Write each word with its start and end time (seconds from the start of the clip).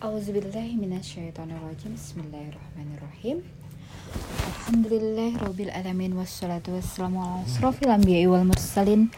Auzubillahiminasyaitonirrajim 0.00 1.92
Bismillahirrahmanirrahim. 1.92 3.44
Alhamdulillah 4.48 5.36
Rabbil 5.44 5.68
Alamin. 5.68 6.16
Wassalatu 6.16 6.72
wassalamu 6.72 7.20
ala 7.20 7.44
asrafil 7.44 7.92
anbiya'i 7.92 8.24
wal 8.24 8.48
mursalin 8.48 9.12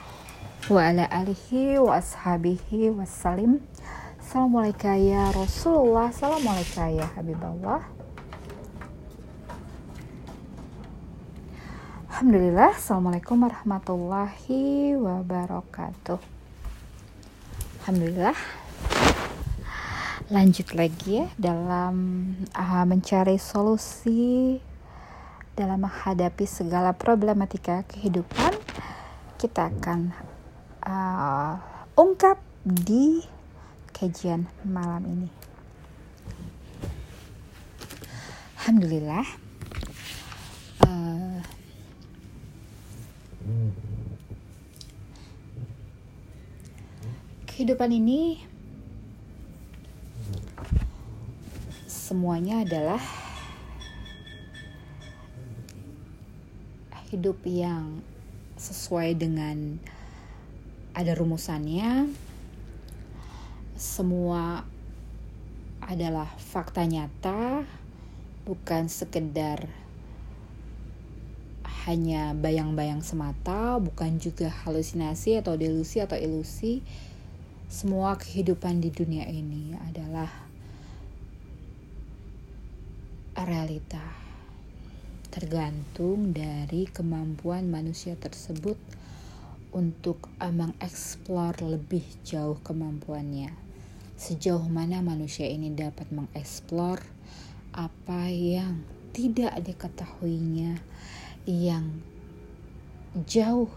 Wa 0.66 0.90
ala 0.90 1.06
alihi 1.06 1.78
wa 1.78 2.02
ashabihi 2.02 2.90
wassalim. 2.98 3.62
Assalamualaikum 4.18 4.98
ya 5.06 5.30
Rasulullah. 5.30 6.10
Assalamualaikum 6.10 6.98
ya 6.98 7.06
Habiballah 7.14 7.86
Alhamdulillah. 12.10 12.74
Assalamualaikum 12.74 13.38
warahmatullahi 13.38 14.98
wabarakatuh. 14.98 16.18
Alhamdulillah 17.86 18.61
lanjut 20.32 20.72
lagi 20.72 21.20
ya 21.20 21.28
dalam 21.36 22.24
uh, 22.56 22.84
mencari 22.88 23.36
solusi 23.36 24.56
dalam 25.52 25.84
menghadapi 25.84 26.48
segala 26.48 26.96
problematika 26.96 27.84
kehidupan 27.84 28.56
kita 29.36 29.68
akan 29.68 30.16
uh, 30.88 31.60
ungkap 32.00 32.40
di 32.64 33.20
kajian 33.92 34.48
malam 34.64 35.04
ini. 35.04 35.30
Alhamdulillah. 38.56 39.26
Uh, 40.80 41.44
kehidupan 47.52 47.92
ini 47.92 48.51
semuanya 52.12 52.60
adalah 52.60 53.00
hidup 57.08 57.40
yang 57.48 58.04
sesuai 58.60 59.16
dengan 59.16 59.80
ada 60.92 61.16
rumusannya. 61.16 62.12
Semua 63.80 64.60
adalah 65.80 66.28
fakta 66.36 66.84
nyata, 66.84 67.64
bukan 68.44 68.92
sekedar 68.92 69.72
hanya 71.88 72.36
bayang-bayang 72.36 73.00
semata, 73.00 73.80
bukan 73.80 74.20
juga 74.20 74.52
halusinasi 74.52 75.40
atau 75.40 75.56
delusi 75.56 76.04
atau 76.04 76.20
ilusi. 76.20 76.84
Semua 77.72 78.20
kehidupan 78.20 78.84
di 78.84 78.92
dunia 78.92 79.24
ini 79.32 79.72
adalah 79.88 80.51
realita 83.44 84.02
tergantung 85.32 86.36
dari 86.36 86.84
kemampuan 86.84 87.72
manusia 87.72 88.12
tersebut 88.20 88.76
untuk 89.72 90.28
mengeksplor 90.36 91.64
lebih 91.64 92.04
jauh 92.20 92.60
kemampuannya. 92.60 93.56
Sejauh 94.20 94.68
mana 94.68 95.00
manusia 95.00 95.48
ini 95.48 95.72
dapat 95.72 96.12
mengeksplor 96.12 97.00
apa 97.72 98.28
yang 98.28 98.84
tidak 99.16 99.56
diketahuinya 99.64 100.76
yang 101.48 102.04
jauh 103.24 103.72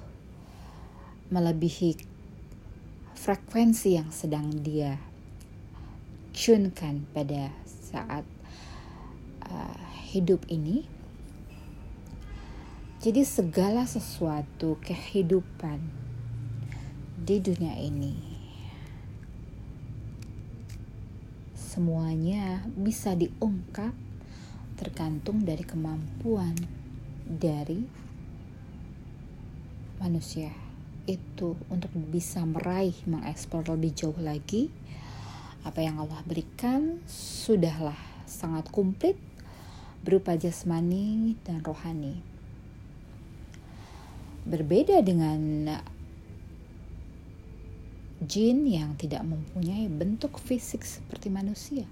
melebihi 1.31 1.95
frekuensi 3.15 3.95
yang 3.95 4.11
sedang 4.11 4.51
dia 4.59 4.99
cunekan 6.35 7.07
pada 7.15 7.55
saat 7.65 8.27
uh, 9.55 9.79
hidup 10.11 10.43
ini. 10.51 10.83
Jadi 12.99 13.23
segala 13.23 13.87
sesuatu 13.87 14.75
kehidupan 14.83 15.79
di 17.25 17.39
dunia 17.39 17.73
ini 17.79 18.35
semuanya 21.75 22.63
bisa 22.71 23.11
diungkap 23.19 23.91
tergantung 24.79 25.43
dari 25.43 25.59
kemampuan 25.67 26.55
dari 27.27 27.83
manusia 29.99 30.55
itu 31.03 31.59
untuk 31.67 31.91
bisa 31.91 32.47
meraih 32.47 32.95
mengeksplor 33.03 33.75
lebih 33.75 33.91
jauh 33.91 34.15
lagi 34.23 34.71
apa 35.67 35.83
yang 35.83 35.99
Allah 35.99 36.23
berikan 36.23 37.03
sudahlah 37.11 37.97
sangat 38.23 38.71
komplit 38.71 39.19
berupa 40.05 40.37
jasmani 40.37 41.33
dan 41.41 41.65
rohani. 41.65 42.21
Berbeda 44.45 45.01
dengan 45.01 45.73
jin 48.21 48.69
yang 48.69 48.93
tidak 49.01 49.25
mempunyai 49.25 49.89
bentuk 49.89 50.37
fisik 50.37 50.85
seperti 50.85 51.33
manusia. 51.33 51.89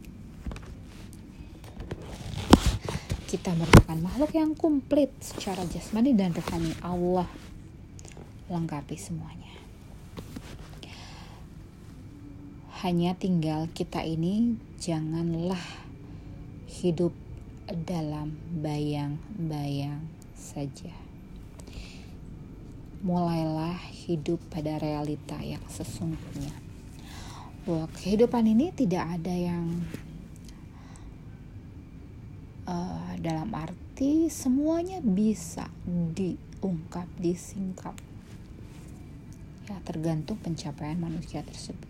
Kita 3.25 3.49
merupakan 3.57 3.97
makhluk 3.97 4.37
yang 4.37 4.53
komplit 4.53 5.09
secara 5.17 5.65
jasmani 5.65 6.13
dan 6.13 6.37
rohani 6.37 6.69
Allah 6.85 7.25
lengkapi 8.45 8.93
semuanya. 8.93 9.49
Hanya 12.85 13.17
tinggal 13.17 13.71
kita 13.73 14.05
ini 14.05 14.53
janganlah 14.77 15.57
hidup 16.69 17.22
dalam 17.71 18.35
bayang-bayang 18.59 20.03
saja. 20.35 20.91
Mulailah 23.03 23.79
hidup 24.07 24.39
pada 24.51 24.79
realita 24.79 25.39
yang 25.39 25.63
sesungguhnya. 25.67 26.55
Bahwa 27.63 27.87
kehidupan 27.95 28.43
ini 28.47 28.75
tidak 28.75 29.19
ada 29.19 29.31
yang 29.31 29.83
uh, 32.67 33.15
dalam 33.19 33.51
arti 33.55 34.27
semuanya 34.27 34.99
bisa 34.99 35.67
diungkap, 35.87 37.07
disingkap. 37.19 37.95
Ya, 39.67 39.79
tergantung 39.87 40.39
pencapaian 40.43 40.99
manusia 40.99 41.39
tersebut. 41.43 41.87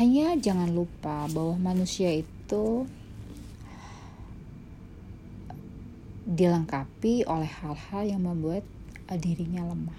Hanya 0.00 0.32
jangan 0.40 0.72
lupa 0.72 1.28
bahwa 1.28 1.60
manusia 1.60 2.08
itu 2.08 2.88
dilengkapi 6.30 7.26
oleh 7.26 7.50
hal-hal 7.50 8.02
yang 8.06 8.22
membuat 8.22 8.62
dirinya 9.18 9.66
lemah. 9.66 9.98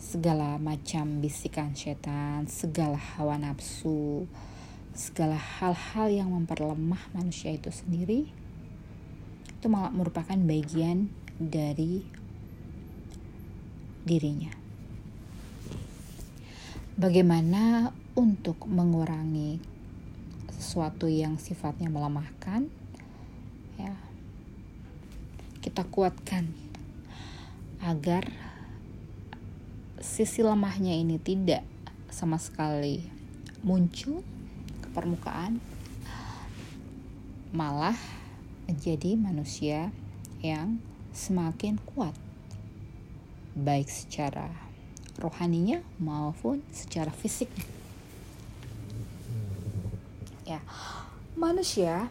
Segala 0.00 0.56
macam 0.56 1.20
bisikan 1.20 1.76
setan, 1.76 2.48
segala 2.48 2.96
hawa 2.96 3.36
nafsu, 3.36 4.24
segala 4.96 5.36
hal-hal 5.36 6.08
yang 6.08 6.32
memperlemah 6.32 7.12
manusia 7.12 7.52
itu 7.52 7.68
sendiri 7.68 8.24
itu 9.64 9.66
malah 9.72 9.92
merupakan 9.92 10.36
bagian 10.36 11.12
dari 11.36 12.04
dirinya. 14.04 14.52
Bagaimana 16.94 17.90
untuk 18.14 18.64
mengurangi 18.70 19.58
sesuatu 20.52 21.10
yang 21.10 21.40
sifatnya 21.42 21.90
melemahkan 21.90 22.83
ya. 23.78 23.94
Kita 25.60 25.84
kuatkan 25.88 26.48
agar 27.84 28.28
sisi 30.04 30.44
lemahnya 30.44 30.92
ini 30.96 31.16
tidak 31.16 31.64
sama 32.12 32.36
sekali 32.36 33.04
muncul 33.64 34.20
ke 34.84 34.88
permukaan 34.92 35.58
malah 37.56 37.96
menjadi 38.68 39.16
manusia 39.16 39.88
yang 40.44 40.82
semakin 41.16 41.80
kuat 41.80 42.12
baik 43.54 43.86
secara 43.86 44.50
rohaninya 45.16 45.78
maupun 46.02 46.60
secara 46.74 47.14
fisik 47.14 47.46
ya 50.44 50.58
manusia 51.38 52.10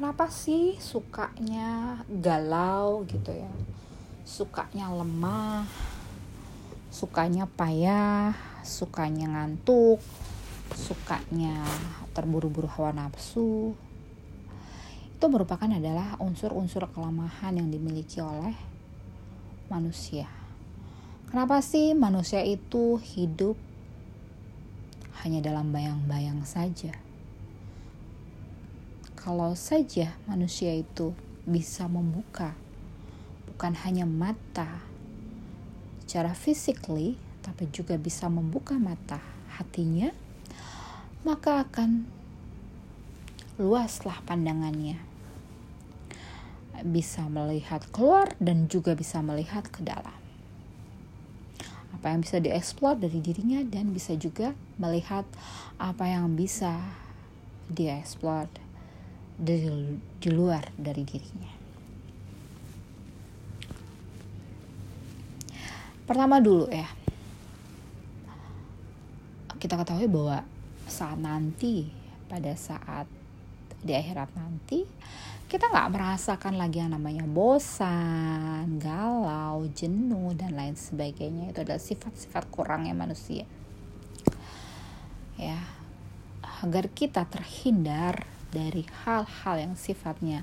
kenapa 0.00 0.32
sih 0.32 0.80
sukanya 0.80 2.00
galau 2.08 3.04
gitu 3.04 3.36
ya 3.36 3.52
sukanya 4.24 4.88
lemah 4.96 5.68
sukanya 6.88 7.44
payah 7.44 8.32
sukanya 8.64 9.28
ngantuk 9.28 10.00
sukanya 10.72 11.68
terburu-buru 12.16 12.64
hawa 12.64 12.96
nafsu 12.96 13.76
itu 15.12 15.26
merupakan 15.28 15.68
adalah 15.68 16.16
unsur-unsur 16.16 16.88
kelemahan 16.96 17.60
yang 17.60 17.68
dimiliki 17.68 18.24
oleh 18.24 18.56
manusia. 19.68 20.24
Kenapa 21.28 21.60
sih 21.60 21.92
manusia 21.92 22.40
itu 22.40 22.96
hidup 22.96 23.52
hanya 25.20 25.44
dalam 25.44 25.76
bayang-bayang 25.76 26.40
saja. 26.48 27.09
Kalau 29.20 29.52
saja 29.52 30.16
manusia 30.24 30.72
itu 30.72 31.12
bisa 31.44 31.84
membuka 31.84 32.56
bukan 33.52 33.76
hanya 33.84 34.08
mata 34.08 34.80
secara 36.08 36.32
physically 36.32 37.20
tapi 37.44 37.68
juga 37.68 38.00
bisa 38.00 38.32
membuka 38.32 38.80
mata 38.80 39.20
hatinya 39.60 40.08
maka 41.20 41.68
akan 41.68 42.08
luaslah 43.60 44.24
pandangannya. 44.24 44.96
Bisa 46.80 47.28
melihat 47.28 47.84
keluar 47.92 48.32
dan 48.40 48.72
juga 48.72 48.96
bisa 48.96 49.20
melihat 49.20 49.68
ke 49.68 49.84
dalam. 49.84 50.16
Apa 51.92 52.16
yang 52.16 52.24
bisa 52.24 52.40
dieksplor 52.40 52.96
dari 52.96 53.20
dirinya 53.20 53.60
dan 53.68 53.92
bisa 53.92 54.16
juga 54.16 54.56
melihat 54.80 55.28
apa 55.76 56.08
yang 56.08 56.32
bisa 56.32 56.80
dieksplor 57.68 58.48
dari 59.40 59.96
di 60.20 60.28
luar 60.28 60.68
dari 60.76 61.00
dirinya. 61.00 61.52
Pertama 66.04 66.42
dulu 66.44 66.68
ya, 66.68 66.90
kita 69.56 69.80
ketahui 69.80 70.10
bahwa 70.12 70.44
saat 70.84 71.16
nanti 71.16 71.88
pada 72.28 72.52
saat 72.58 73.08
di 73.80 73.96
akhirat 73.96 74.28
nanti 74.36 74.84
kita 75.50 75.66
nggak 75.66 75.90
merasakan 75.90 76.54
lagi 76.60 76.78
yang 76.78 76.94
namanya 76.94 77.26
bosan, 77.26 78.78
galau, 78.78 79.66
jenuh 79.74 80.30
dan 80.38 80.54
lain 80.54 80.78
sebagainya. 80.78 81.50
Itu 81.50 81.66
adalah 81.66 81.82
sifat-sifat 81.82 82.46
kurangnya 82.54 82.94
manusia. 82.94 83.42
Ya, 85.34 85.58
agar 86.62 86.86
kita 86.94 87.26
terhindar 87.26 88.30
dari 88.50 88.86
hal-hal 89.06 89.56
yang 89.56 89.74
sifatnya 89.78 90.42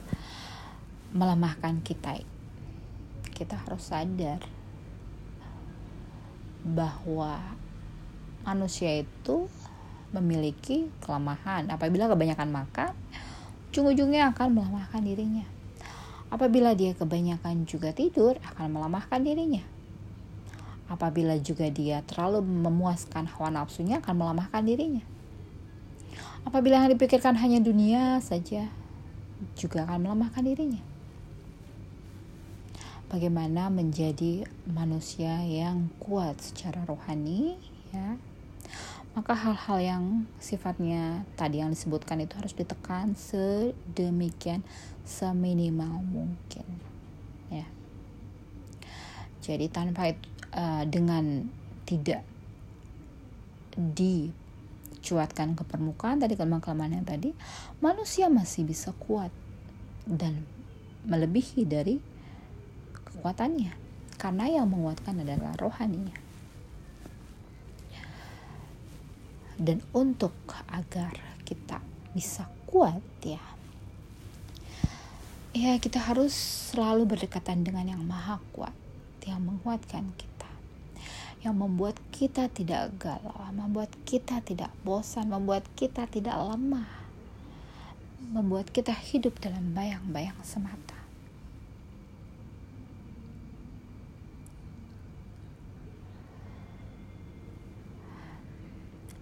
melemahkan 1.12 1.80
kita. 1.83 2.19
Kita 3.31 3.56
harus 3.68 3.92
sadar 3.92 4.42
bahwa 6.68 7.39
manusia 8.44 9.04
itu 9.04 9.48
memiliki 10.12 10.88
kelemahan. 11.04 11.68
Apabila 11.71 12.07
kebanyakan 12.12 12.50
makan, 12.51 12.92
ujung-ujungnya 13.71 14.31
akan 14.36 14.48
melemahkan 14.56 15.04
dirinya. 15.04 15.45
Apabila 16.27 16.75
dia 16.75 16.92
kebanyakan 16.92 17.63
juga 17.63 17.95
tidur, 17.95 18.36
akan 18.44 18.68
melemahkan 18.68 19.24
dirinya. 19.24 19.63
Apabila 20.88 21.36
juga 21.39 21.68
dia 21.68 22.04
terlalu 22.04 22.44
memuaskan 22.44 23.27
hawa 23.27 23.51
nafsunya, 23.51 24.00
akan 24.00 24.15
melemahkan 24.15 24.63
dirinya. 24.63 25.04
Apabila 26.47 26.79
yang 26.79 26.95
dipikirkan 26.95 27.35
hanya 27.44 27.59
dunia 27.59 28.23
saja, 28.23 28.71
juga 29.59 29.83
akan 29.83 30.07
melemahkan 30.07 30.47
dirinya. 30.47 30.79
Bagaimana 33.11 33.67
menjadi 33.67 34.47
manusia 34.63 35.44
yang 35.44 35.91
kuat 35.99 36.39
secara 36.39 36.88
rohani, 36.88 37.59
ya, 37.91 38.15
maka 39.17 39.33
hal-hal 39.33 39.77
yang 39.81 40.03
sifatnya 40.38 41.25
tadi 41.33 41.57
yang 41.57 41.73
disebutkan 41.73 42.21
itu 42.21 42.38
harus 42.38 42.53
ditekan 42.53 43.17
sedemikian 43.17 44.61
seminimal 45.01 46.05
mungkin 46.05 46.67
ya 47.49 47.65
jadi 49.41 49.73
tanpa 49.73 50.13
itu 50.13 50.21
uh, 50.53 50.85
dengan 50.85 51.49
tidak 51.89 52.21
dicuatkan 55.07 55.56
ke 55.56 55.63
permukaan 55.63 56.19
tadi 56.19 56.36
kelemahan-kelemahan 56.36 57.00
yang 57.00 57.07
tadi 57.07 57.31
manusia 57.80 58.27
masih 58.27 58.68
bisa 58.68 58.92
kuat 58.92 59.31
dan 60.04 60.44
melebihi 61.07 61.63
dari 61.63 61.95
kekuatannya. 62.92 63.71
Karena 64.19 64.51
yang 64.51 64.68
menguatkan 64.68 65.24
adalah 65.24 65.56
rohaninya. 65.56 66.12
Dan 69.56 69.80
untuk 69.95 70.36
agar 70.68 71.15
kita 71.48 71.80
bisa 72.12 72.51
kuat 72.68 73.00
ya 73.24 73.39
ya 75.56 75.80
kita 75.80 76.04
harus 76.04 76.36
selalu 76.69 77.15
berdekatan 77.15 77.63
dengan 77.63 77.95
yang 77.95 78.04
maha 78.04 78.38
kuat 78.51 78.75
yang 79.25 79.42
menguatkan 79.42 80.13
kita 80.13 80.36
yang 81.45 81.57
membuat 81.57 81.97
kita 82.09 82.49
tidak 82.49 82.93
galau 82.97 83.35
membuat 83.53 83.93
kita 84.05 84.41
tidak 84.41 84.73
bosan 84.81 85.29
membuat 85.29 85.65
kita 85.77 86.09
tidak 86.09 86.37
lemah 86.37 87.07
membuat 88.17 88.73
kita 88.73 88.91
hidup 88.91 89.39
dalam 89.39 89.71
bayang-bayang 89.71 90.35
semata. 90.43 90.97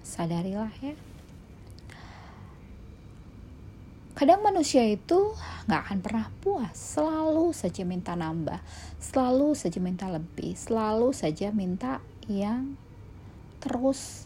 Sadarilah 0.02 0.72
ya 0.80 0.96
kadang 4.16 4.40
manusia 4.40 4.88
itu 4.88 5.36
nggak 5.68 5.82
akan 5.86 6.00
pernah 6.00 6.28
puas 6.40 6.72
selalu 6.72 7.52
saja 7.52 7.84
minta 7.84 8.16
nambah 8.16 8.64
selalu 8.98 9.52
saja 9.54 9.80
minta 9.84 10.08
lebih 10.08 10.56
selalu 10.56 11.12
saja 11.12 11.52
minta 11.52 12.00
yang 12.32 12.80
terus 13.60 14.26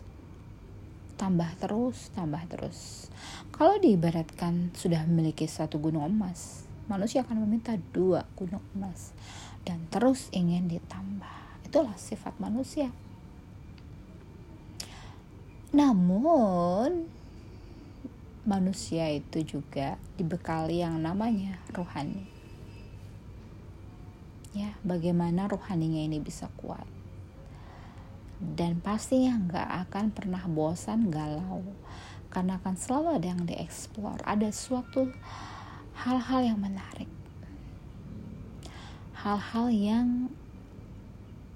tambah 1.19 1.51
terus 1.59 2.15
tambah 2.15 2.39
terus. 2.47 3.12
Kalau 3.51 3.75
diibaratkan 3.75 4.71
sudah 4.71 5.03
memiliki 5.03 5.44
satu 5.50 5.81
gunung 5.81 6.07
emas 6.07 6.63
manusia 6.89 7.21
akan 7.21 7.45
meminta 7.45 7.77
dua 7.94 8.25
gunung 8.33 8.63
emas 8.74 9.13
dan 9.68 9.86
terus 9.94 10.30
ingin 10.33 10.65
ditambah. 10.65 11.68
Itulah 11.69 11.94
sifat 12.00 12.33
manusia. 12.41 12.89
Namun 15.69 17.19
manusia 18.50 19.06
itu 19.13 19.46
juga 19.46 20.01
dibekali 20.18 20.81
yang 20.81 20.98
namanya 20.98 21.62
rohani. 21.69 22.25
Ya, 24.57 24.74
bagaimana 24.81 25.46
rohaninya 25.46 26.01
ini 26.01 26.18
bisa 26.18 26.50
kuat. 26.57 26.90
Dan 28.42 28.81
pastinya 28.81 29.38
nggak 29.38 29.69
akan 29.86 30.06
pernah 30.10 30.42
bosan 30.50 31.13
galau. 31.13 31.62
Karena 32.34 32.58
akan 32.58 32.74
selalu 32.74 33.22
ada 33.22 33.27
yang 33.29 33.46
dieksplor. 33.46 34.18
Ada 34.25 34.50
suatu 34.50 35.13
hal-hal 36.01 36.41
yang 36.50 36.58
menarik. 36.58 37.10
Hal-hal 39.13 39.70
yang 39.70 40.08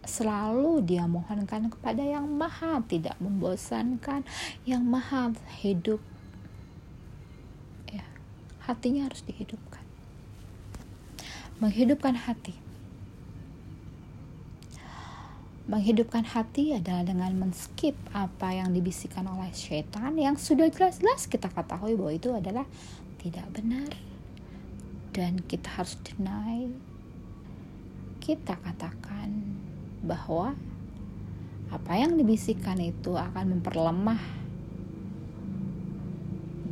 selalu 0.03 0.83
dia 0.83 1.07
mohonkan 1.07 1.71
kepada 1.71 2.03
yang 2.03 2.27
maha 2.27 2.83
tidak 2.85 3.15
membosankan 3.23 4.27
yang 4.67 4.83
maha 4.83 5.31
hidup 5.63 6.03
hatinya 8.63 9.07
harus 9.07 9.23
dihidupkan. 9.27 9.83
Menghidupkan 11.59 12.15
hati. 12.15 12.55
Menghidupkan 15.63 16.27
hati 16.27 16.75
adalah 16.75 17.07
dengan 17.07 17.31
menskip 17.39 17.95
apa 18.11 18.51
yang 18.51 18.75
dibisikkan 18.75 19.23
oleh 19.23 19.47
setan 19.55 20.19
yang 20.19 20.35
sudah 20.35 20.67
jelas-jelas 20.67 21.31
kita 21.31 21.47
ketahui 21.47 21.95
bahwa 21.95 22.11
itu 22.11 22.35
adalah 22.35 22.67
tidak 23.23 23.47
benar 23.55 23.87
dan 25.15 25.39
kita 25.47 25.71
harus 25.71 25.95
deny. 26.03 26.67
Kita 28.19 28.59
katakan 28.59 29.31
bahwa 30.03 30.51
apa 31.71 31.93
yang 31.95 32.19
dibisikkan 32.19 32.79
itu 32.83 33.15
akan 33.15 33.59
memperlemah 33.59 34.42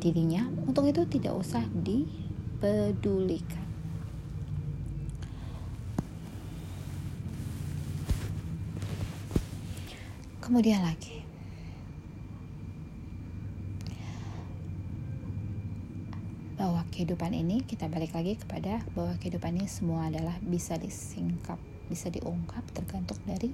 dirinya 0.02 0.50
untuk 0.66 0.90
itu 0.90 1.06
tidak 1.06 1.38
usah 1.38 1.62
dipedulikan. 1.78 3.62
Kemudian 10.42 10.82
lagi. 10.82 11.22
Bahwa 16.58 16.82
kehidupan 16.90 17.38
ini 17.38 17.62
kita 17.62 17.86
balik 17.86 18.18
lagi 18.18 18.36
kepada 18.42 18.82
bahwa 18.98 19.14
kehidupan 19.22 19.62
ini 19.62 19.70
semua 19.70 20.10
adalah 20.10 20.36
bisa 20.42 20.82
disingkap 20.82 21.62
bisa 21.92 22.08
diungkap 22.08 22.64
tergantung 22.72 23.20
dari 23.28 23.52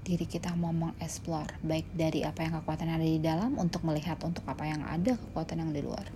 diri 0.00 0.24
kita 0.24 0.56
mau 0.56 0.72
mengeksplor 0.72 1.60
baik 1.60 1.92
dari 1.92 2.24
apa 2.24 2.42
yang 2.42 2.58
kekuatan 2.60 2.88
ada 2.88 3.04
di 3.04 3.20
dalam 3.20 3.60
untuk 3.60 3.84
melihat 3.84 4.16
untuk 4.24 4.42
apa 4.48 4.64
yang 4.64 4.80
ada 4.82 5.14
kekuatan 5.16 5.60
yang 5.60 5.70
di 5.70 5.82
luar. 5.84 6.06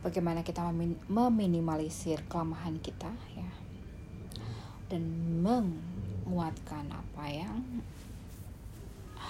Bagaimana 0.00 0.40
kita 0.40 0.64
meminimalisir 1.12 2.24
kelemahan 2.24 2.80
kita 2.80 3.12
ya. 3.36 3.50
Dan 4.88 5.02
menguatkan 5.44 6.88
apa 6.88 7.24
yang 7.30 7.62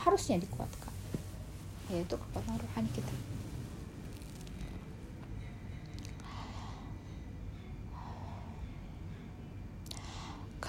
harusnya 0.04 0.40
dikuatkan 0.40 0.94
yaitu 1.90 2.14
kekuatan 2.14 2.54
rohani 2.56 2.90
kita 2.94 3.12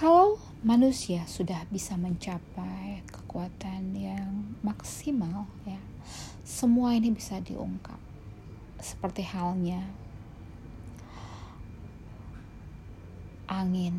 kalau 0.02 0.34
manusia 0.66 1.22
sudah 1.30 1.62
bisa 1.70 1.94
mencapai 1.94 3.06
kekuatan 3.06 3.94
yang 3.94 4.58
maksimal 4.58 5.46
ya 5.62 5.78
semua 6.42 6.92
ini 6.98 7.14
bisa 7.14 7.38
diungkap. 7.38 7.98
Seperti 8.82 9.22
halnya 9.22 9.78
angin 13.46 13.94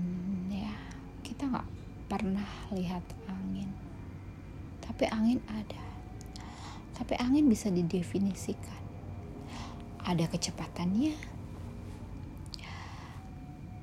ya. 0.52 0.76
Kita 1.24 1.48
nggak 1.48 1.70
pernah 2.12 2.52
lihat 2.76 3.04
angin. 3.32 3.72
Tapi 4.84 5.08
angin 5.08 5.40
ada. 5.48 5.84
Tapi 7.00 7.16
angin 7.16 7.48
bisa 7.48 7.72
didefinisikan. 7.72 8.84
Ada 10.04 10.28
kecepatannya. 10.28 11.16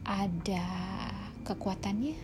Ada 0.05 0.69
kekuatannya. 1.45 2.17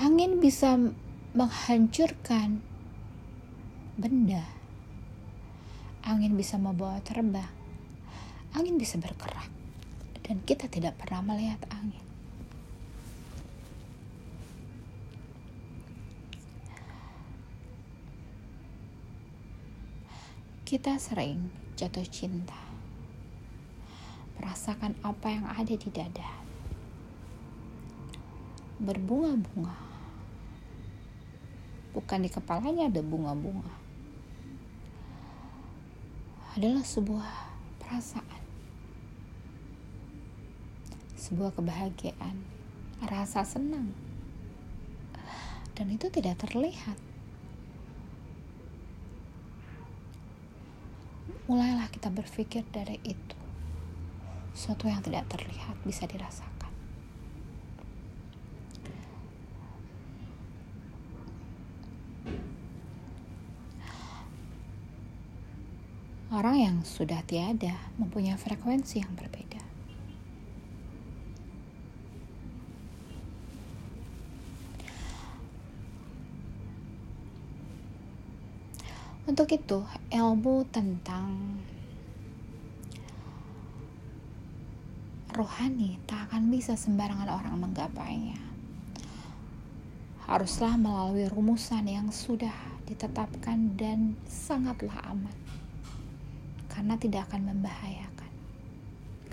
Angin 0.00 0.40
bisa 0.40 0.80
menghancurkan 1.36 2.64
benda. 4.00 4.48
Angin 6.00 6.32
bisa 6.34 6.56
membawa 6.56 6.98
terbang. 7.04 7.52
Angin 8.56 8.80
bisa 8.80 8.96
bergerak. 8.96 9.52
Dan 10.24 10.40
kita 10.46 10.70
tidak 10.70 10.96
pernah 10.96 11.34
melihat 11.34 11.60
angin. 11.68 12.02
Kita 20.70 21.02
sering 21.02 21.50
jatuh 21.74 22.06
cinta, 22.06 22.54
merasakan 24.40 24.96
apa 25.04 25.28
yang 25.28 25.44
ada 25.44 25.76
di 25.76 25.88
dada, 25.92 26.32
berbunga-bunga. 28.80 29.76
Bukan 31.92 32.24
di 32.24 32.32
kepalanya 32.32 32.88
ada 32.88 33.04
bunga-bunga, 33.04 33.68
adalah 36.56 36.80
sebuah 36.80 37.28
perasaan. 37.84 38.40
Sebuah 41.20 41.52
kebahagiaan, 41.52 42.40
rasa 43.04 43.44
senang, 43.44 43.92
dan 45.76 45.86
itu 45.92 46.08
tidak 46.08 46.40
terlihat. 46.40 46.96
Mulailah 51.46 51.90
kita 51.90 52.10
berpikir 52.14 52.62
dari 52.70 53.02
itu, 53.02 53.39
sesuatu 54.60 54.92
yang 54.92 55.00
tidak 55.00 55.24
terlihat 55.32 55.72
bisa 55.88 56.04
dirasakan. 56.04 56.68
Orang 66.28 66.60
yang 66.60 66.76
sudah 66.84 67.24
tiada 67.24 67.72
mempunyai 67.96 68.36
frekuensi 68.36 69.00
yang 69.00 69.16
berbeda. 69.16 69.64
Untuk 79.24 79.48
itu, 79.56 79.88
ilmu 80.12 80.68
tentang 80.68 81.56
rohani 85.40 85.96
tak 86.04 86.28
akan 86.28 86.52
bisa 86.52 86.76
sembarangan 86.76 87.32
orang 87.32 87.56
menggapainya. 87.56 88.36
Haruslah 90.28 90.76
melalui 90.76 91.24
rumusan 91.32 91.88
yang 91.88 92.12
sudah 92.12 92.52
ditetapkan 92.84 93.72
dan 93.80 94.20
sangatlah 94.28 95.00
aman. 95.08 95.32
Karena 96.68 97.00
tidak 97.00 97.32
akan 97.32 97.56
membahayakan. 97.56 98.32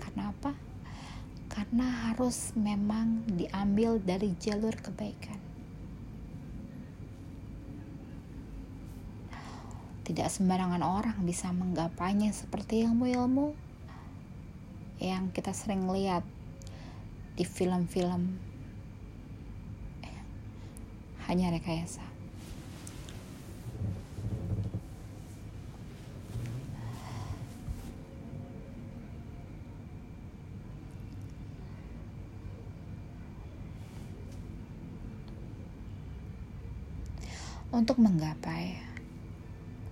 Karena 0.00 0.32
apa? 0.32 0.56
Karena 1.52 1.86
harus 2.08 2.56
memang 2.56 3.28
diambil 3.28 4.00
dari 4.00 4.32
jalur 4.40 4.72
kebaikan. 4.80 5.36
Tidak 10.08 10.24
sembarangan 10.24 10.80
orang 10.80 11.20
bisa 11.20 11.52
menggapainya 11.52 12.32
seperti 12.32 12.88
ilmu-ilmu 12.88 13.67
yang 14.98 15.30
kita 15.30 15.54
sering 15.54 15.86
lihat 15.86 16.26
di 17.38 17.46
film-film 17.46 18.48
hanya 21.28 21.52
rekayasa. 21.52 22.00
Untuk 37.68 38.00
menggapai 38.00 38.80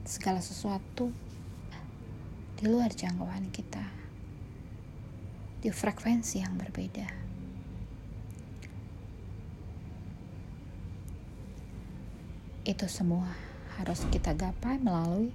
segala 0.08 0.40
sesuatu 0.40 1.12
di 2.56 2.64
luar 2.64 2.88
jangkauan 2.88 3.52
kita 3.52 4.05
di 5.60 5.70
frekuensi 5.72 6.42
yang 6.42 6.54
berbeda. 6.58 7.08
Itu 12.66 12.90
semua 12.90 13.30
harus 13.78 14.02
kita 14.10 14.34
gapai 14.34 14.82
melalui 14.82 15.30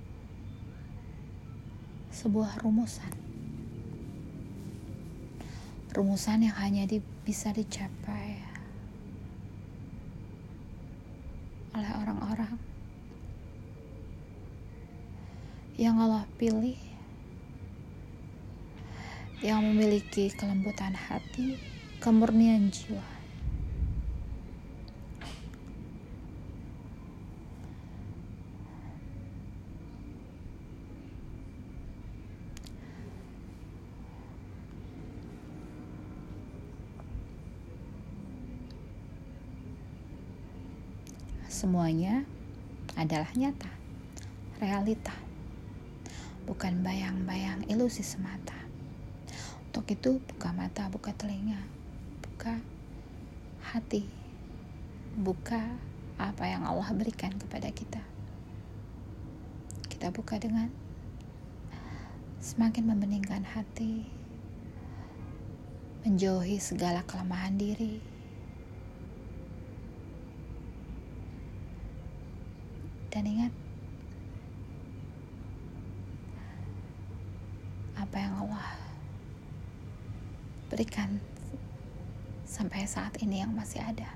sebuah 2.11 2.59
rumusan. 2.59 3.15
Rumusan 5.95 6.43
yang 6.43 6.55
hanya 6.59 6.83
di, 6.87 6.99
bisa 7.23 7.55
dicapai 7.55 8.39
oleh 11.71 11.91
orang-orang 12.03 12.59
yang 15.79 15.95
Allah 16.03 16.27
pilih 16.35 16.90
yang 19.41 19.65
memiliki 19.65 20.29
kelembutan 20.37 20.93
hati, 20.93 21.57
kemurnian 21.97 22.69
jiwa. 22.69 23.01
Semuanya 41.49 42.25
adalah 42.97 43.29
nyata, 43.37 43.69
realita 44.61 45.13
bukan 46.45 46.81
bayang-bayang 46.81 47.65
ilusi 47.69 48.01
semata. 48.01 48.60
Untuk 49.71 49.87
itu, 49.87 50.19
buka 50.19 50.51
mata, 50.51 50.91
buka 50.91 51.15
telinga, 51.15 51.63
buka 52.19 52.59
hati, 53.63 54.03
buka 55.15 55.63
apa 56.19 56.43
yang 56.43 56.67
Allah 56.67 56.91
berikan 56.91 57.31
kepada 57.39 57.71
kita. 57.71 58.03
Kita 59.87 60.11
buka 60.11 60.35
dengan 60.43 60.67
semakin 62.43 62.83
membeningkan 62.83 63.47
hati, 63.47 64.11
menjauhi 66.03 66.59
segala 66.59 67.07
kelemahan 67.07 67.55
diri. 67.55 68.03
Dan 73.07 73.23
ingat, 73.23 73.55
apa 77.95 78.15
yang 78.19 78.35
Allah 78.35 78.80
berikan 80.71 81.19
sampai 82.47 82.87
saat 82.87 83.19
ini 83.19 83.43
yang 83.43 83.51
masih 83.51 83.83
ada. 83.83 84.07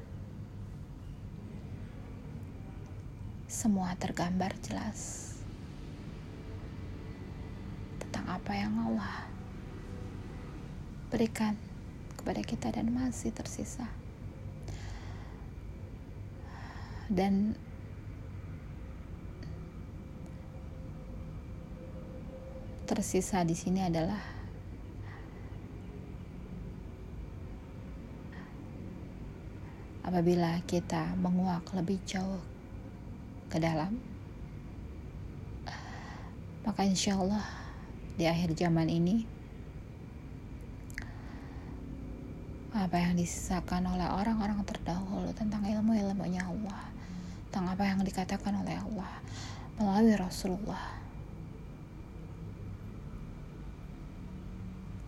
Semua 3.52 3.92
tergambar 4.00 4.56
jelas 4.64 5.36
tentang 8.00 8.26
apa 8.32 8.52
yang 8.56 8.72
Allah 8.80 9.28
berikan 11.12 11.60
kepada 12.16 12.40
kita 12.42 12.72
dan 12.72 12.90
masih 12.96 13.36
tersisa. 13.36 13.86
dan 17.10 17.54
tersisa 22.90 23.46
di 23.46 23.54
sini 23.54 23.86
adalah 23.86 24.35
apabila 30.06 30.62
kita 30.70 31.18
menguak 31.18 31.66
lebih 31.74 31.98
jauh 32.06 32.38
ke 33.50 33.58
dalam 33.58 33.98
maka 36.62 36.86
insya 36.86 37.18
Allah 37.18 37.42
di 38.14 38.30
akhir 38.30 38.54
zaman 38.54 38.86
ini 38.86 39.26
apa 42.76 43.02
yang 43.02 43.18
disisakan 43.18 43.88
oleh 43.90 44.06
orang-orang 44.06 44.62
terdahulu 44.62 45.34
tentang 45.34 45.66
ilmu-ilmunya 45.66 46.46
Allah 46.46 46.86
tentang 47.50 47.74
apa 47.74 47.84
yang 47.90 48.06
dikatakan 48.06 48.62
oleh 48.62 48.78
Allah 48.78 49.14
melalui 49.82 50.14
Rasulullah 50.22 50.86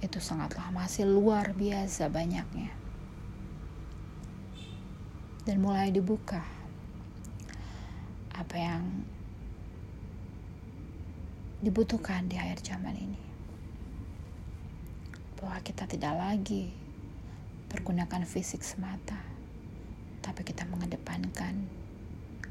itu 0.01 0.17
sangatlah 0.17 0.73
masih 0.73 1.05
luar 1.05 1.53
biasa 1.53 2.09
banyaknya 2.09 2.86
dan 5.47 5.63
mulai 5.63 5.95
dibuka. 5.95 6.43
Apa 8.35 8.55
yang 8.59 8.83
dibutuhkan 11.63 12.27
di 12.27 12.35
akhir 12.35 12.59
zaman 12.59 12.91
ini. 12.91 13.23
Bahwa 15.39 15.55
kita 15.63 15.87
tidak 15.87 16.19
lagi 16.19 16.75
pergunakan 17.71 18.27
fisik 18.27 18.59
semata 18.59 19.19
tapi 20.19 20.43
kita 20.43 20.67
mengedepankan 20.67 21.67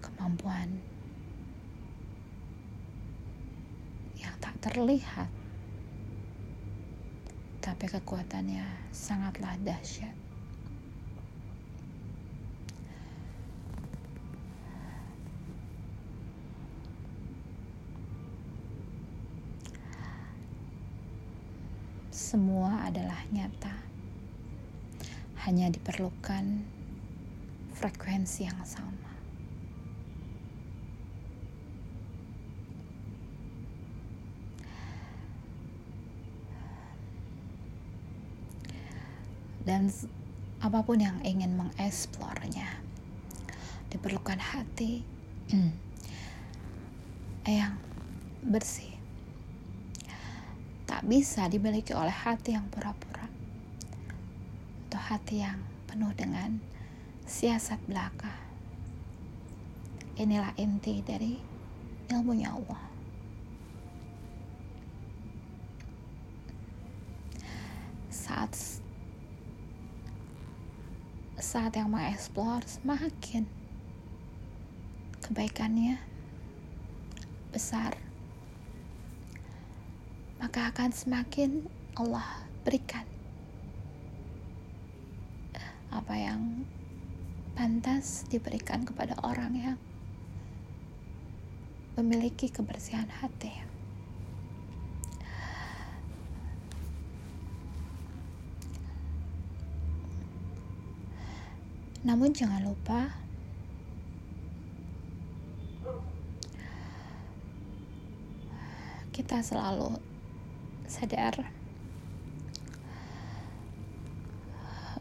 kemampuan 0.01 0.81
yang 4.17 4.33
tak 4.41 4.57
terlihat 4.65 5.29
tapi 7.61 7.85
kekuatannya 7.89 8.65
sangatlah 8.93 9.57
dahsyat 9.61 10.26
semua 22.27 22.83
adalah 22.83 23.23
nyata. 23.31 23.71
Hanya 25.47 25.71
diperlukan 25.71 26.67
frekuensi 27.79 28.51
yang 28.51 28.59
sama. 28.67 29.15
Dan 39.63 39.87
apa 40.59 40.83
pun 40.83 40.99
yang 40.99 41.23
ingin 41.23 41.55
mengeksplornya, 41.55 42.83
diperlukan 43.95 44.43
hati 44.43 45.07
yang 47.47 47.79
bersih 48.43 48.96
bisa 51.07 51.47
dimiliki 51.47 51.95
oleh 51.95 52.11
hati 52.11 52.59
yang 52.59 52.67
pura-pura 52.67 53.31
atau 54.91 54.99
hati 54.99 55.39
yang 55.39 55.63
penuh 55.87 56.11
dengan 56.19 56.59
siasat 57.23 57.79
belaka. 57.87 58.35
Inilah 60.19 60.51
inti 60.59 61.07
dari 61.07 61.39
ilmunya 62.11 62.51
Allah. 62.51 62.83
Saat 68.11 68.83
saat 71.39 71.71
yang 71.79 71.95
mengeksplor 71.95 72.67
semakin 72.67 73.47
kebaikannya 75.23 76.03
besar 77.55 78.06
maka 80.37 80.69
akan 80.73 80.91
semakin 80.93 81.65
Allah 81.97 82.45
berikan 82.67 83.09
apa 85.89 86.15
yang 86.19 86.69
pantas 87.57 88.29
diberikan 88.29 88.85
kepada 88.85 89.17
orang 89.25 89.53
yang 89.57 89.79
memiliki 91.97 92.53
kebersihan 92.53 93.09
hati. 93.09 93.65
Namun 102.05 102.31
jangan 102.37 102.63
lupa 102.63 103.11
kita 109.11 109.43
selalu 109.43 109.97
sadar 110.89 111.47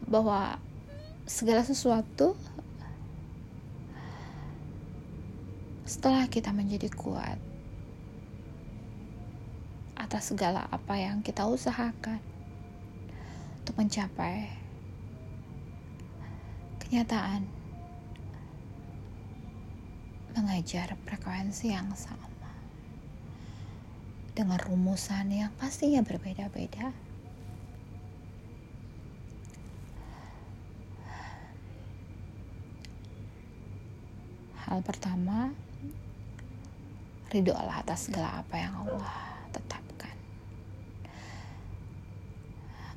bahwa 0.06 0.62
segala 1.26 1.66
sesuatu 1.66 2.38
setelah 5.86 6.30
kita 6.30 6.54
menjadi 6.54 6.90
kuat 6.94 7.42
atas 9.98 10.30
segala 10.30 10.70
apa 10.70 10.94
yang 11.02 11.26
kita 11.26 11.50
usahakan 11.50 12.22
untuk 13.66 13.82
mencapai 13.82 14.54
kenyataan 16.78 17.50
mengajar 20.38 20.94
frekuensi 21.10 21.74
yang 21.74 21.90
sama 21.98 22.35
dengan 24.36 24.60
rumusan 24.60 25.32
yang 25.32 25.52
pastinya 25.56 26.04
berbeda-beda. 26.04 26.92
Hal 34.68 34.84
pertama, 34.84 35.56
ridho 37.32 37.56
Allah 37.56 37.80
atas 37.80 38.12
segala 38.12 38.44
apa 38.44 38.56
yang 38.60 38.76
Allah 38.76 39.16
tetapkan. 39.56 40.16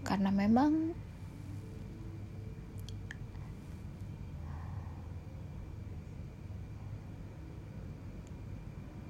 Karena 0.03 0.35
memang 0.35 0.91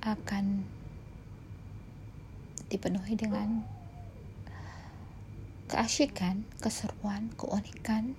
akan 0.04 0.77
dipenuhi 2.68 3.16
dengan 3.16 3.64
keasyikan, 5.68 6.44
keseruan, 6.60 7.32
keunikan 7.36 8.16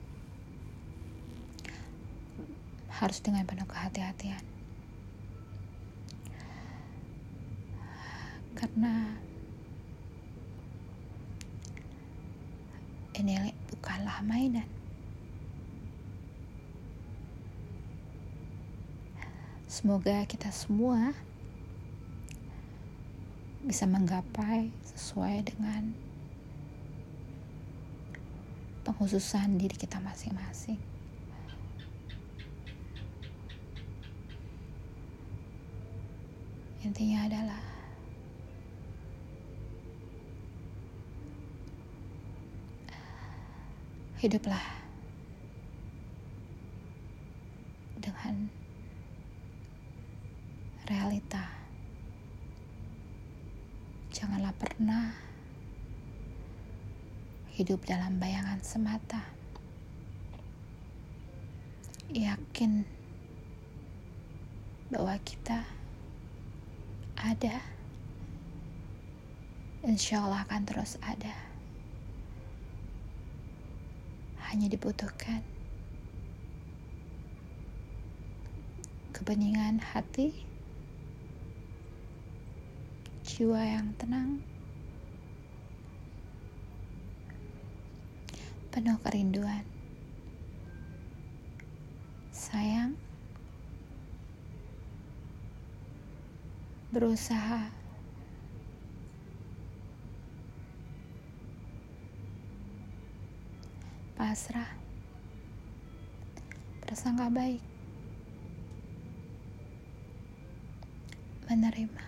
harus 2.89 3.21
dengan 3.23 3.45
penuh 3.45 3.65
kehati-hatian. 3.65 4.43
Karena 8.53 9.15
ini 13.15 13.55
bukanlah 13.71 14.19
mainan. 14.21 14.67
Semoga 19.69 20.27
kita 20.27 20.51
semua 20.51 21.15
bisa 23.59 23.83
menggapai 23.83 24.71
sesuai 24.95 25.43
dengan 25.43 25.91
penghususan 28.87 29.59
diri 29.59 29.75
kita 29.75 29.99
masing-masing. 29.99 30.79
Intinya 36.79 37.27
adalah 37.27 37.63
hiduplah 44.19 44.63
dengan 47.99 48.47
realita 50.87 51.59
janganlah 54.19 54.51
pernah 54.79 55.11
hidup 57.51 57.83
dalam 57.83 58.15
bayangan 58.15 58.63
semata. 58.63 59.19
Yakin 62.15 62.87
bahwa 64.87 65.19
kita 65.27 65.67
ada, 67.19 67.59
insya 69.83 70.23
Allah 70.23 70.47
akan 70.47 70.63
terus 70.63 70.95
ada. 71.03 71.35
Hanya 74.47 74.71
dibutuhkan 74.71 75.43
kebeningan 79.11 79.83
hati, 79.83 80.31
jiwa 83.27 83.59
yang 83.59 83.91
tenang, 83.99 84.39
penuh 88.79 88.95
kerinduan. 89.03 89.67
Sayang, 92.31 92.95
berusaha 96.87 97.75
pasrah, 104.15 104.71
bersangka 106.87 107.27
baik, 107.27 107.59
menerima. 111.51 112.05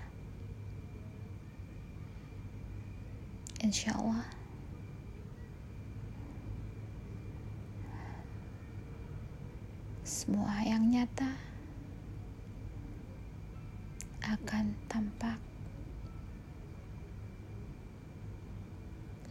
Insya 3.59 3.91
Allah, 3.99 4.23
semua 10.11 10.59
yang 10.67 10.91
nyata 10.91 11.39
akan 14.27 14.75
tampak 14.91 15.39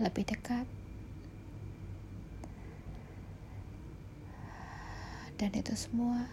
lebih 0.00 0.24
dekat. 0.24 0.64
Dan 5.36 5.52
itu 5.52 5.76
semua 5.76 6.24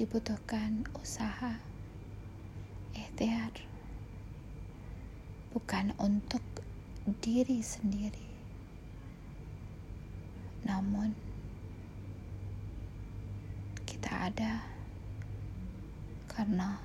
dibutuhkan 0.00 0.88
usaha 0.96 1.60
ikhtiar 2.96 3.52
bukan 5.52 5.92
untuk 6.00 6.40
diri 7.20 7.60
sendiri 7.60 8.27
namun 10.68 11.16
kita 13.88 14.28
ada 14.28 14.60
karena 16.28 16.76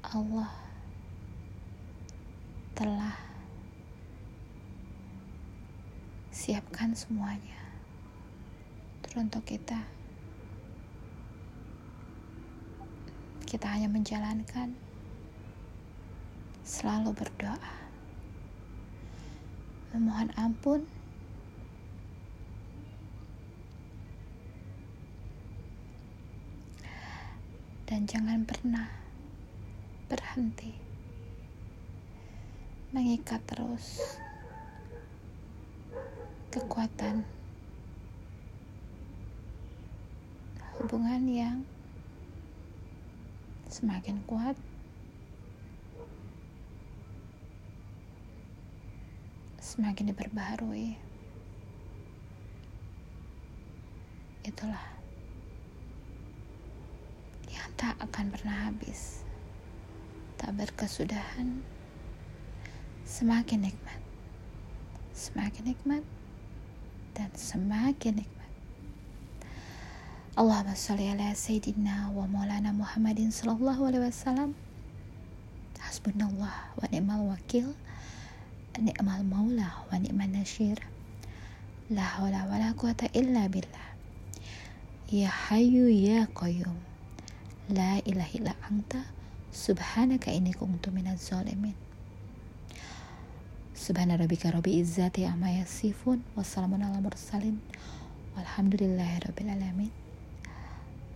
Allah 0.00 0.50
telah 2.72 3.14
siapkan 6.32 6.96
semuanya 6.96 7.62
teruntuk 9.04 9.44
kita. 9.44 9.84
Kita 13.44 13.68
hanya 13.68 13.92
menjalankan, 13.92 14.72
selalu 16.64 17.12
berdoa, 17.12 17.60
memohon 19.92 20.32
ampun, 20.40 20.88
dan 27.92 28.08
jangan 28.08 28.40
pernah 28.48 28.88
berhenti. 30.08 30.72
Mengikat 32.88 33.44
terus 33.44 34.16
kekuatan 36.48 37.20
hubungan 40.80 41.20
yang 41.28 41.68
semakin 43.68 44.24
kuat 44.24 44.56
semakin 49.60 50.16
diperbaharui. 50.16 50.96
Itulah 54.48 54.91
tak 57.82 57.98
akan 57.98 58.30
pernah 58.30 58.70
habis. 58.70 59.26
Tak 60.38 60.54
berkesudahan. 60.54 61.66
Semakin 63.02 63.66
nikmat. 63.66 63.98
Semakin 65.10 65.74
nikmat. 65.74 66.06
Dan 67.10 67.34
semakin 67.34 68.22
nikmat. 68.22 68.50
Allahumma 70.38 70.78
salli 70.78 71.10
ala 71.10 71.34
Sayyidina 71.34 72.14
wa 72.14 72.30
maulana 72.30 72.70
Muhammadin 72.70 73.34
sallallahu 73.34 73.90
alaihi 73.90 74.06
wasallam. 74.06 74.54
Hasbunallah 75.82 76.78
wa 76.78 76.86
ni'mal 76.86 77.34
wakil. 77.34 77.74
Ni'mal 78.78 79.26
maula 79.26 79.82
wa 79.90 79.98
ni'mal 79.98 80.30
nashir 80.30 80.78
La 81.90 82.06
hawla 82.06 82.46
wa 82.46 82.62
la 82.62 82.70
quwata 82.78 83.10
illa 83.10 83.50
billah. 83.50 83.90
Ya 85.10 85.28
hayu 85.28 85.90
ya 85.90 86.30
qayyum 86.30 86.91
La 87.72 88.04
ilaha 88.04 88.32
illa 88.36 88.52
anta 88.68 89.00
Subhanaka 89.48 90.28
inni 90.28 90.52
kuntu 90.52 90.92
minaz 90.92 91.24
zalimin. 91.32 91.72
Subhana 93.72 94.20
rabbika 94.20 94.52
rabbi 94.52 94.76
izzati 94.76 95.24
amma 95.24 95.48
yasifun 95.48 96.20
Wassalamun 96.36 96.84
ala 96.84 97.00
mursalin 97.00 97.56
Walhamdulillahi 98.36 99.24
rabbil 99.24 99.50
alamin. 99.56 99.92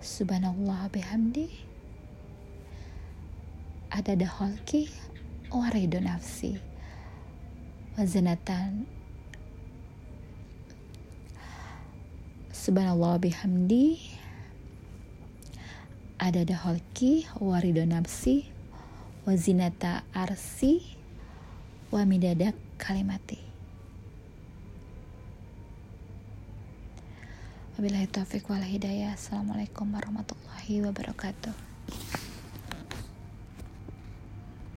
Subhanallah 0.01 0.89
bihamdi. 0.89 1.53
Ada 3.93 4.17
daholki 4.17 4.89
waridu 5.53 6.01
nafsi 6.01 6.57
wazinatan 8.01 8.89
Subhanallah 12.49 13.21
bihamdi 13.21 14.16
ada 16.19 16.45
daholki 16.45 17.27
waridu 17.41 17.87
nafsi 17.87 18.49
wazinata 19.27 20.03
arsi 20.15 20.83
wa 21.93 22.05
midada 22.07 22.53
kalimati 22.79 23.47
Wabillahi 27.77 28.09
taufiq 28.09 28.49
wal 28.49 28.65
hidayah. 28.65 29.13
Assalamualaikum 29.13 29.93
warahmatullahi 29.93 30.81
wabarakatuh. 30.81 31.53